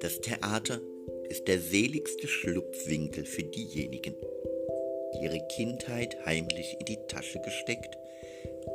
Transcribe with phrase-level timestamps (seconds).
[0.00, 0.80] Das Theater
[1.30, 4.14] ist der seligste Schlupfwinkel für diejenigen,
[5.14, 7.96] die ihre Kindheit heimlich in die Tasche gesteckt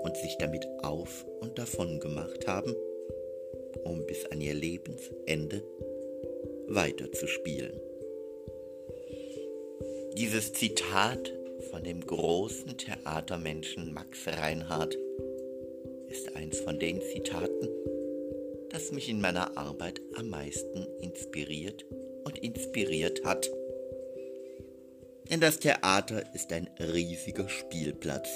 [0.04, 2.76] und sich damit auf und davon gemacht haben,
[3.84, 5.64] um bis an ihr Lebensende
[6.68, 7.80] weiterzuspielen.
[10.18, 11.39] Dieses Zitat
[11.80, 14.98] von dem großen Theatermenschen Max Reinhardt
[16.10, 17.70] ist eins von den Zitaten,
[18.70, 21.86] das mich in meiner Arbeit am meisten inspiriert
[22.26, 23.50] und inspiriert hat.
[25.30, 28.28] Denn das Theater ist ein riesiger Spielplatz,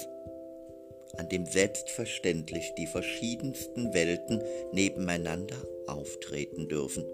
[1.18, 4.42] an dem selbstverständlich die verschiedensten Welten
[4.72, 7.04] nebeneinander auftreten dürfen.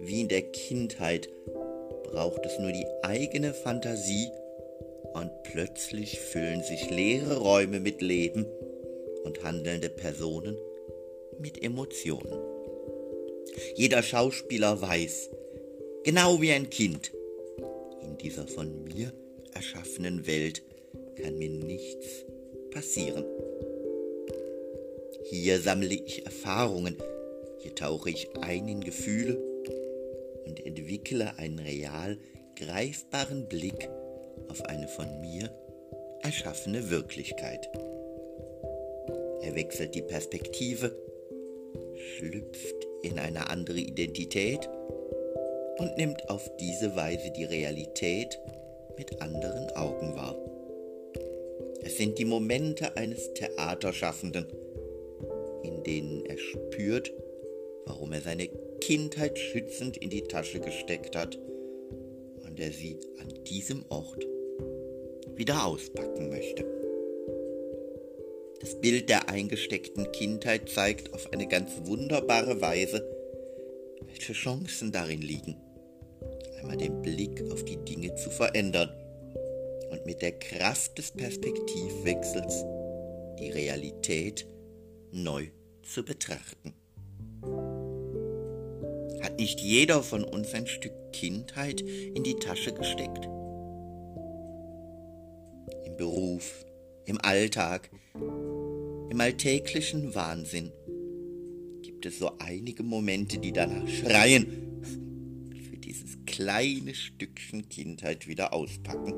[0.00, 1.30] Wie in der Kindheit
[2.10, 4.28] braucht es nur die eigene Fantasie
[5.14, 8.46] und plötzlich füllen sich leere Räume mit Leben
[9.24, 10.56] und handelnde Personen
[11.38, 12.32] mit Emotionen.
[13.76, 15.30] Jeder Schauspieler weiß,
[16.02, 17.12] genau wie ein Kind,
[18.02, 19.12] in dieser von mir
[19.54, 20.62] erschaffenen Welt
[21.22, 22.24] kann mir nichts
[22.70, 23.24] passieren.
[25.30, 26.96] Hier sammle ich Erfahrungen,
[27.58, 29.38] hier tauche ich ein in Gefühle
[30.44, 32.18] und entwickle einen real
[32.56, 33.88] greifbaren Blick
[34.48, 35.50] auf eine von mir
[36.22, 37.70] erschaffene Wirklichkeit.
[39.42, 40.94] Er wechselt die Perspektive,
[41.94, 44.68] schlüpft in eine andere Identität
[45.78, 48.38] und nimmt auf diese Weise die Realität
[48.98, 50.36] mit anderen Augen wahr.
[51.82, 54.46] Es sind die Momente eines Theaterschaffenden,
[55.62, 57.12] in denen er spürt,
[57.86, 58.48] warum er seine
[58.80, 61.38] Kindheit schützend in die Tasche gesteckt hat
[62.46, 64.26] und er sie an diesem Ort
[65.36, 66.64] wieder auspacken möchte.
[68.60, 73.06] Das Bild der eingesteckten Kindheit zeigt auf eine ganz wunderbare Weise,
[74.06, 75.56] welche Chancen darin liegen,
[76.58, 78.90] einmal den Blick auf die Dinge zu verändern
[79.90, 82.64] und mit der Kraft des Perspektivwechsels
[83.38, 84.46] die Realität
[85.12, 85.48] neu
[85.82, 86.72] zu betrachten.
[89.22, 93.28] Hat nicht jeder von uns ein Stück Kindheit in die Tasche gesteckt?
[95.94, 96.66] Im Beruf,
[97.04, 97.88] im Alltag,
[99.10, 100.72] im alltäglichen Wahnsinn
[101.82, 104.82] gibt es so einige Momente, die danach schreien,
[105.52, 109.14] für dieses kleine Stückchen Kindheit wieder auspacken.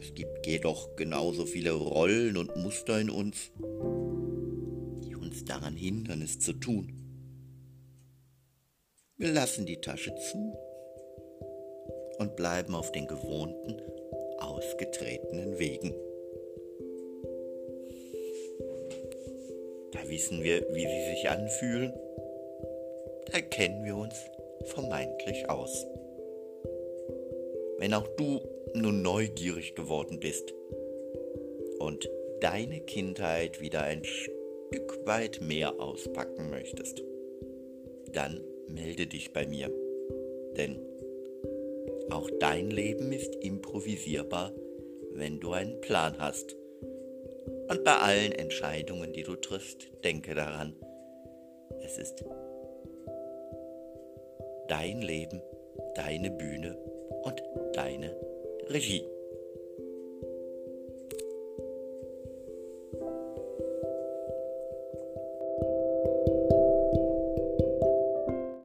[0.00, 3.52] Es gibt jedoch genauso viele Rollen und Muster in uns,
[5.04, 6.92] die uns daran hindern, es zu tun.
[9.16, 10.56] Wir lassen die Tasche zu
[12.18, 13.80] und bleiben auf den gewohnten,
[14.56, 15.94] ausgetretenen Wegen.
[19.92, 21.92] Da wissen wir, wie sie sich anfühlen.
[23.32, 24.14] Da kennen wir uns
[24.64, 25.86] vermeintlich aus.
[27.78, 28.40] Wenn auch du
[28.74, 30.54] nun neugierig geworden bist
[31.78, 32.08] und
[32.40, 37.02] deine Kindheit wieder ein Stück weit mehr auspacken möchtest,
[38.12, 39.70] dann melde dich bei mir.
[40.56, 40.78] Denn
[42.10, 44.52] auch dein Leben ist improvisierbar,
[45.12, 46.56] wenn du einen Plan hast.
[47.68, 50.76] Und bei allen Entscheidungen, die du triffst, denke daran,
[51.82, 52.24] es ist
[54.68, 55.40] dein Leben,
[55.94, 56.76] deine Bühne
[57.22, 57.42] und
[57.74, 58.14] deine
[58.68, 59.04] Regie.